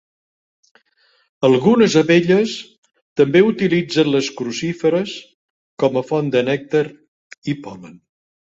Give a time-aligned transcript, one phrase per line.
[1.49, 2.55] Algunes abelles
[3.21, 5.15] també utilitzen les crucíferes
[5.85, 6.87] com a font de nèctar
[7.55, 7.97] i pol·len.